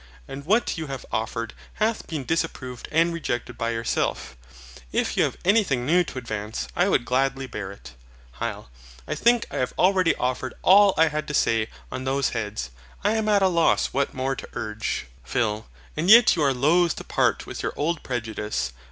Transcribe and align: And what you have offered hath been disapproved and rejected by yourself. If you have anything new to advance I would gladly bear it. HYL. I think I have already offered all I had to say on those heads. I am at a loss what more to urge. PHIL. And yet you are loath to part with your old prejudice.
And 0.27 0.47
what 0.47 0.79
you 0.79 0.87
have 0.87 1.05
offered 1.11 1.53
hath 1.73 2.07
been 2.07 2.25
disapproved 2.25 2.87
and 2.91 3.13
rejected 3.13 3.55
by 3.55 3.69
yourself. 3.69 4.35
If 4.91 5.15
you 5.15 5.23
have 5.25 5.37
anything 5.45 5.85
new 5.85 6.03
to 6.05 6.17
advance 6.17 6.67
I 6.75 6.89
would 6.89 7.05
gladly 7.05 7.45
bear 7.45 7.71
it. 7.71 7.93
HYL. 8.39 8.69
I 9.07 9.13
think 9.13 9.45
I 9.51 9.57
have 9.57 9.75
already 9.77 10.15
offered 10.15 10.55
all 10.63 10.95
I 10.97 11.09
had 11.09 11.27
to 11.27 11.35
say 11.35 11.67
on 11.91 12.03
those 12.05 12.29
heads. 12.29 12.71
I 13.03 13.11
am 13.11 13.29
at 13.29 13.43
a 13.43 13.47
loss 13.47 13.93
what 13.93 14.11
more 14.11 14.35
to 14.35 14.49
urge. 14.53 15.05
PHIL. 15.23 15.67
And 15.95 16.09
yet 16.09 16.35
you 16.35 16.41
are 16.41 16.51
loath 16.51 16.95
to 16.95 17.03
part 17.03 17.45
with 17.45 17.61
your 17.61 17.73
old 17.77 18.01
prejudice. 18.01 18.73